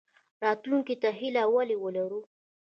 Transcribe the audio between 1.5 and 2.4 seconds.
ولې ولرو؟